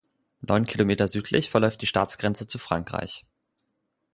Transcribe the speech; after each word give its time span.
Neun 0.41 0.65
Kilometer 0.65 1.07
südlich 1.07 1.51
verläuft 1.51 1.79
die 1.83 1.85
Staatsgrenze 1.85 2.47
zu 2.47 2.57
Frankreich. 2.57 3.23